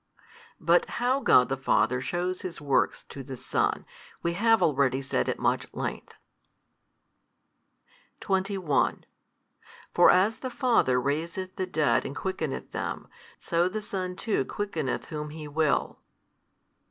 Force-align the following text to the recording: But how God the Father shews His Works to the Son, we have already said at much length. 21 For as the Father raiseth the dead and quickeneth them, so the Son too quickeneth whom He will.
But 0.59 0.85
how 0.97 1.19
God 1.19 1.47
the 1.47 1.55
Father 1.55 2.01
shews 2.01 2.41
His 2.41 2.59
Works 2.59 3.03
to 3.03 3.21
the 3.21 3.37
Son, 3.37 3.85
we 4.23 4.33
have 4.33 4.63
already 4.63 4.99
said 4.99 5.29
at 5.29 5.37
much 5.37 5.71
length. 5.75 6.15
21 8.19 9.05
For 9.93 10.09
as 10.09 10.37
the 10.37 10.49
Father 10.49 10.99
raiseth 10.99 11.55
the 11.55 11.67
dead 11.67 12.03
and 12.03 12.15
quickeneth 12.15 12.71
them, 12.71 13.09
so 13.37 13.69
the 13.69 13.83
Son 13.83 14.15
too 14.15 14.43
quickeneth 14.43 15.05
whom 15.09 15.29
He 15.29 15.47
will. 15.47 15.99